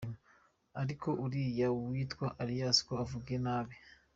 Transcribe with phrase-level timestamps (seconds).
[0.81, 3.75] Ariko uriya witwa Alias ko avuga nabi?